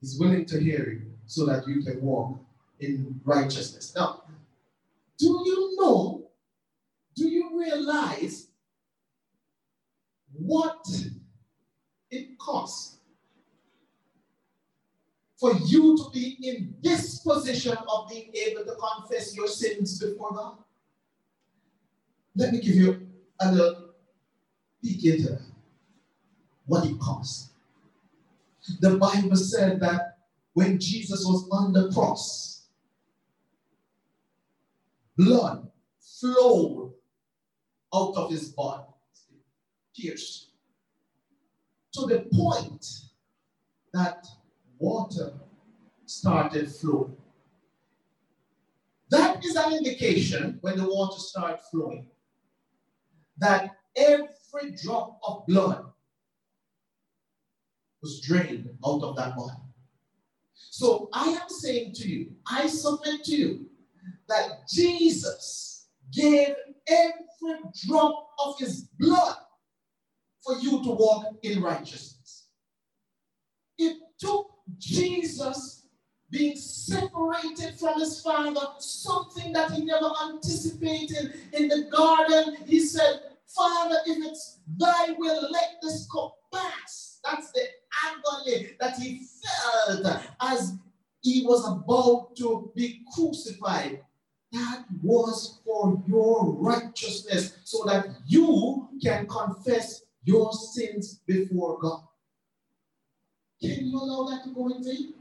[0.00, 2.38] He's willing to hear you so that you can walk
[2.80, 3.92] in righteousness.
[3.96, 4.22] Now,
[5.18, 6.28] do you know,
[7.16, 8.48] do you realize
[10.38, 10.86] what
[15.38, 20.32] for you to be in this position of being able to confess your sins before
[20.32, 20.58] God?
[22.34, 23.06] Let me give you
[23.40, 23.90] a little
[24.82, 25.38] peek into.
[26.66, 27.50] What it cost.
[28.80, 30.18] The Bible said that
[30.54, 32.66] when Jesus was on the cross,
[35.16, 35.70] blood
[36.00, 36.92] flowed
[37.94, 38.84] out of his body,
[39.96, 40.45] pierced,
[41.96, 42.86] to the point
[43.92, 44.26] that
[44.78, 45.32] water
[46.04, 47.16] started flowing.
[49.10, 52.06] That is an indication when the water starts flowing
[53.38, 55.84] that every drop of blood
[58.02, 59.56] was drained out of that body.
[60.54, 63.66] So I am saying to you, I submit to you
[64.28, 66.54] that Jesus gave
[66.88, 69.35] every drop of his blood
[70.46, 72.46] for you to walk in righteousness.
[73.78, 75.86] It took Jesus
[76.30, 82.56] being separated from his father, something that he never anticipated in the garden.
[82.66, 87.20] He said, Father, if it's thy will, let this cup pass.
[87.24, 87.62] That's the
[88.04, 90.74] agony that he felt as
[91.22, 94.00] he was about to be crucified.
[94.52, 102.02] That was for your righteousness, so that you can confess your sins before God.
[103.62, 105.14] Can you allow that to go in vain?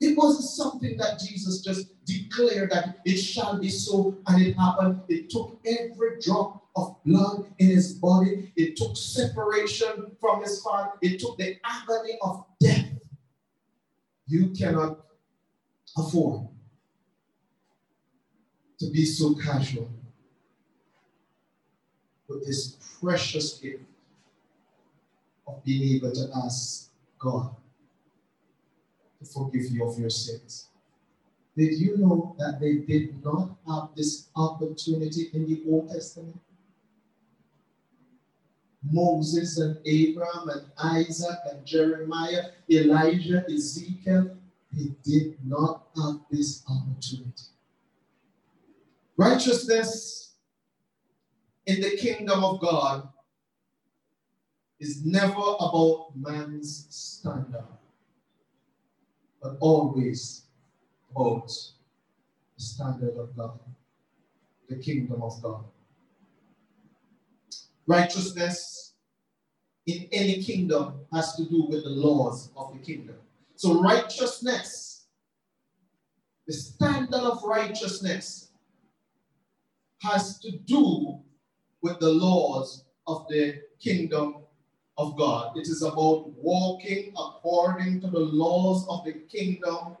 [0.00, 5.02] It wasn't something that Jesus just declared that it shall be so, and it happened.
[5.08, 10.92] It took every drop of blood in his body, it took separation from his father,
[11.02, 12.88] it took the agony of death.
[14.26, 15.04] You cannot
[15.96, 16.48] afford
[18.80, 19.90] to be so casual
[22.40, 23.82] this precious gift
[25.46, 27.54] of being able to ask God
[29.18, 30.68] to forgive you of your sins.
[31.56, 36.38] Did you know that they did not have this opportunity in the Old Testament?
[38.90, 44.36] Moses and Abraham and Isaac and Jeremiah, Elijah, Ezekiel,
[44.72, 47.44] they did not have this opportunity.
[49.16, 50.21] Righteousness
[51.66, 53.08] in the kingdom of God
[54.80, 57.64] is never about man's standard,
[59.40, 60.42] but always
[61.10, 63.60] about the standard of God,
[64.68, 65.64] the kingdom of God.
[67.86, 68.94] Righteousness
[69.86, 73.16] in any kingdom has to do with the laws of the kingdom.
[73.54, 75.04] So, righteousness,
[76.46, 78.48] the standard of righteousness,
[80.02, 81.20] has to do
[81.82, 84.36] with the laws of the kingdom
[84.96, 85.56] of God.
[85.56, 89.96] It is about walking according to the laws of the kingdom,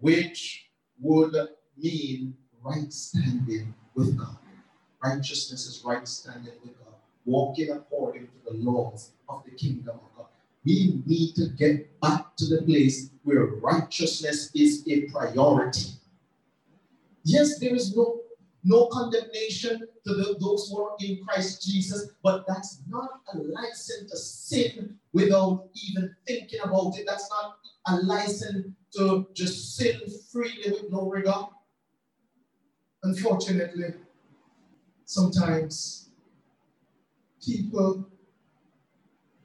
[0.00, 0.66] which
[1.00, 1.34] would
[1.76, 4.38] mean right standing with God.
[5.02, 6.94] Righteousness is right standing with God,
[7.24, 10.26] walking according to the laws of the kingdom of God.
[10.64, 15.90] We need to get back to the place where righteousness is a priority.
[17.24, 18.21] Yes, there is no
[18.64, 24.10] no condemnation to the, those who are in Christ Jesus, but that's not a license
[24.10, 27.04] to sin without even thinking about it.
[27.06, 27.56] That's not
[27.88, 30.00] a license to just sin
[30.30, 31.46] freely with no regard.
[33.02, 33.94] Unfortunately,
[35.04, 36.10] sometimes
[37.44, 38.06] people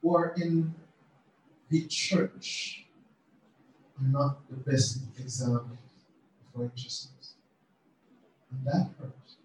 [0.01, 0.73] who are in
[1.69, 2.85] the church
[3.99, 5.77] are not the best example
[6.55, 7.16] of righteousness.
[8.51, 9.35] And that hurts.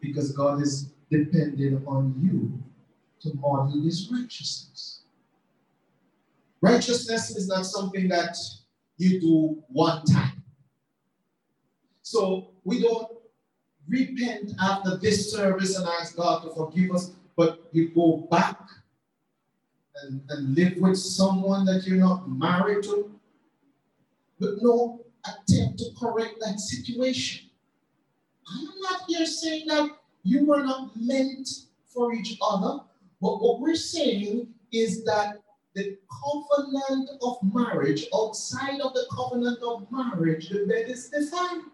[0.00, 2.58] Because God is dependent on you
[3.20, 5.00] to model his righteousness.
[6.60, 8.36] Righteousness is not something that
[8.96, 10.42] you do one time.
[12.02, 13.08] So we don't
[13.88, 18.60] repent after this service and ask God to forgive us, but you go back
[20.02, 23.10] and, and live with someone that you're not married to.
[24.38, 27.41] But no, attempt to correct that situation.
[28.48, 29.90] I'm not here saying that
[30.22, 31.48] you were not meant
[31.86, 32.80] for each other,
[33.20, 35.42] but what we're saying is that
[35.74, 41.64] the covenant of marriage, outside of the covenant of marriage, the bed is defined.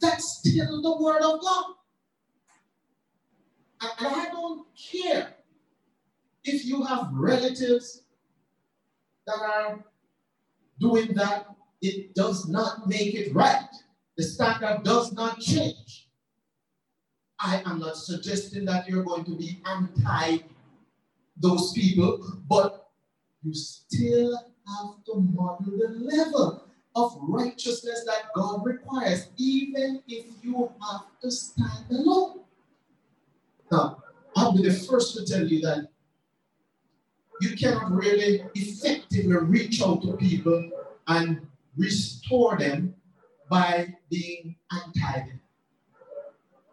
[0.00, 1.64] That's still the word of God.
[3.82, 5.34] And I don't care
[6.44, 8.02] if you have relatives
[9.26, 9.84] that are
[10.80, 11.46] doing that
[11.82, 13.68] it does not make it right.
[14.20, 16.06] The standard does not change.
[17.42, 20.40] I am not suggesting that you're going to be anti
[21.38, 22.90] those people, but
[23.42, 26.64] you still have to model the level
[26.94, 32.40] of righteousness that God requires, even if you have to stand alone.
[33.72, 34.02] Now,
[34.36, 35.88] I'll be the first to tell you that
[37.40, 40.70] you cannot really effectively reach out to people
[41.08, 41.46] and
[41.78, 42.96] restore them
[43.50, 45.40] by being anti them.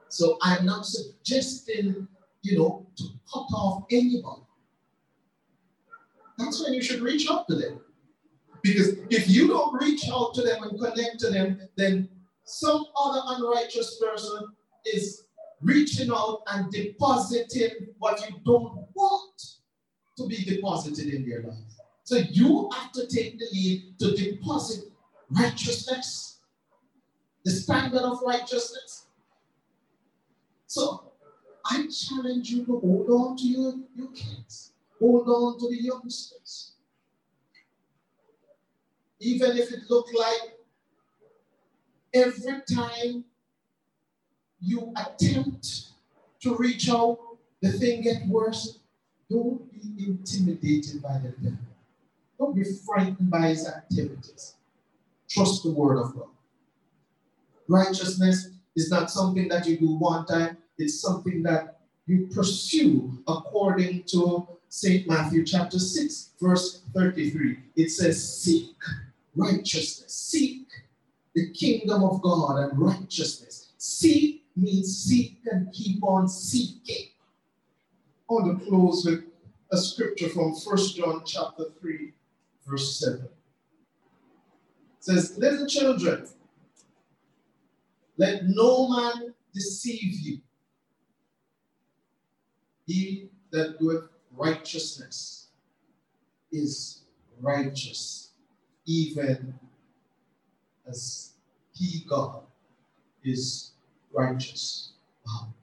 [0.07, 2.07] So I'm not suggesting,
[2.43, 3.03] you know, to
[3.33, 4.43] cut off anybody.
[6.37, 7.81] That's when you should reach out to them.
[8.61, 12.07] Because if you don't reach out to them and connect to them, then
[12.43, 14.47] some other unrighteous person
[14.85, 15.23] is
[15.61, 19.41] reaching out and depositing what you don't want
[20.17, 21.57] to be deposited in their life.
[22.03, 24.85] So you have to take the lead to deposit
[25.31, 26.36] righteousness,
[27.47, 29.05] the standard of righteousness.
[30.65, 31.13] So
[31.65, 36.73] I challenge you to hold on to your, your kids, hold on to the youngsters.
[39.21, 40.57] Even if it look like
[42.13, 43.23] every time
[44.59, 45.85] you attempt
[46.41, 47.17] to reach out,
[47.61, 48.79] the thing gets worse.
[49.31, 51.59] Don't be intimidated by the devil.
[52.37, 54.55] Don't be frightened by his activities.
[55.29, 56.27] Trust the word of God.
[57.67, 64.03] Righteousness is not something that you do one time, it's something that you pursue according
[64.03, 65.07] to St.
[65.07, 67.59] Matthew chapter 6, verse 33.
[67.75, 68.75] It says, Seek
[69.35, 70.67] righteousness, seek
[71.35, 73.73] the kingdom of God and righteousness.
[73.77, 77.09] Seek means seek and keep on seeking.
[78.29, 79.23] I want to close with
[79.71, 82.13] a scripture from 1 John chapter 3,
[82.65, 83.21] verse 7.
[83.21, 83.29] It
[84.99, 86.27] says, Little children,
[88.17, 90.39] let no man deceive you.
[92.85, 95.47] He that doeth righteousness
[96.51, 97.01] is
[97.41, 98.31] righteous,
[98.85, 99.53] even
[100.87, 101.33] as
[101.73, 102.41] he, God,
[103.23, 103.71] is
[104.13, 104.93] righteous.
[105.25, 105.53] Wow.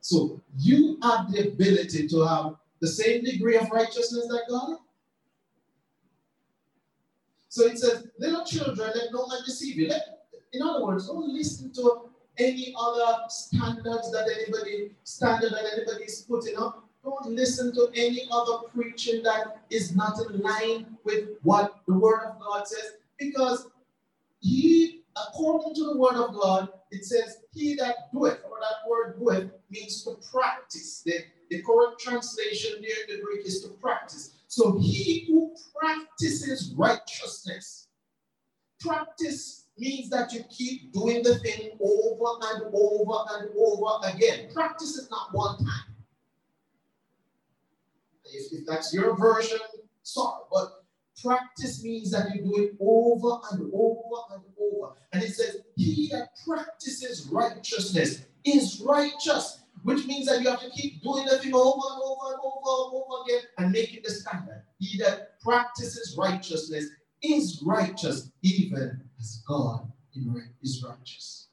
[0.00, 4.78] So you have the ability to have the same degree of righteousness that God.
[7.48, 9.88] So it says, little children, let no man deceive you.
[9.88, 16.04] Let, in other words, don't listen to any other standards that anybody standard that anybody
[16.04, 16.84] is putting up.
[17.04, 22.20] Don't listen to any other preaching that is not in line with what the word
[22.26, 23.68] of God says, because
[24.40, 29.18] he, according to the word of God, it says, He that doeth, or that word
[29.18, 31.02] doeth means to practice.
[31.04, 34.34] The, the correct translation there in the Greek is to practice.
[34.48, 37.88] So he who practices righteousness,
[38.80, 44.48] practice means that you keep doing the thing over and over and over again.
[44.52, 45.94] Practice is not one time.
[48.24, 49.58] If, if that's your version,
[50.02, 50.84] sorry, but
[51.22, 54.94] practice means that you do it over and over and over.
[55.12, 60.70] And it says, He that practices righteousness is righteous, which means that you have to
[60.70, 64.04] keep doing the thing over and over and over and over again and make it
[64.04, 64.62] the standard.
[64.78, 66.86] He that practices righteousness
[67.22, 69.90] is righteous, even as God
[70.62, 71.48] is righteous.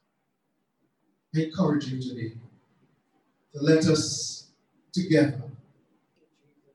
[1.35, 2.33] I encourage you today
[3.53, 4.47] to let us
[4.93, 5.43] together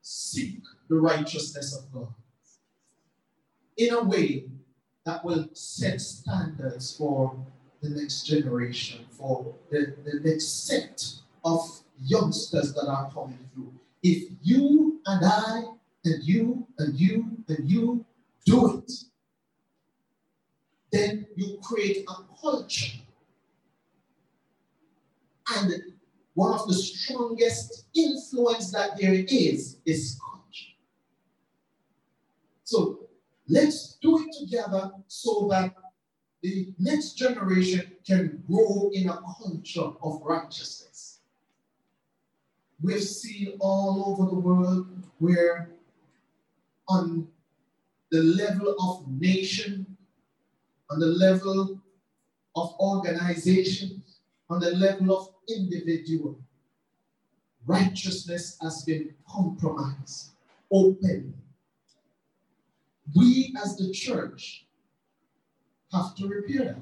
[0.01, 2.13] seek the righteousness of God
[3.77, 4.45] in a way
[5.05, 7.35] that will set standards for
[7.81, 11.03] the next generation, for the, the next set
[11.43, 13.73] of youngsters that are coming through.
[14.03, 15.63] If you and I
[16.05, 18.05] and you and you and you
[18.45, 18.91] do it,
[20.91, 22.97] then you create a culture.
[25.55, 25.73] And
[26.33, 30.71] one of the strongest influence that there is is culture.
[32.63, 32.99] So
[33.47, 35.73] let's do it together so that
[36.41, 41.19] the next generation can grow in a culture of righteousness.
[42.81, 44.87] We've seen all over the world
[45.19, 45.69] where
[46.87, 47.27] on
[48.09, 49.90] the level of nation
[50.91, 51.79] on the level
[52.55, 54.03] of organization,
[54.49, 56.37] on the level of individual.
[57.65, 60.31] Righteousness has been compromised
[60.71, 61.33] openly.
[63.15, 64.65] We as the church
[65.93, 66.75] have to repair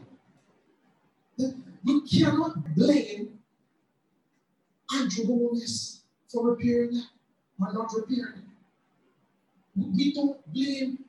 [1.38, 1.56] that.
[1.84, 3.40] We cannot blame
[4.94, 6.02] Andrew Holness
[6.32, 7.08] for repairing that
[7.60, 8.44] or not repairing
[9.76, 9.86] it.
[9.96, 11.06] We don't blame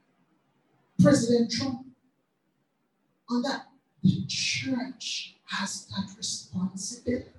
[1.01, 1.87] President Trump
[3.31, 3.67] on that.
[4.03, 7.31] The church has that responsibility.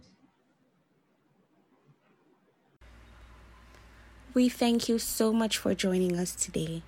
[4.33, 6.83] We thank you so much for joining us today.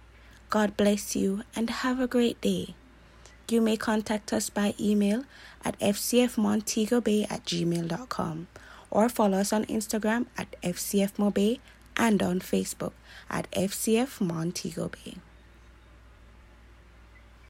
[0.50, 2.76] God bless you and have a great day.
[3.50, 5.26] You may contact us by email
[5.66, 8.48] at fcfmontegobay at gmail.com
[8.90, 11.60] or follow us on Instagram at FCF Mobay
[11.98, 12.94] and on Facebook
[13.30, 15.18] at FCF Montego Bay.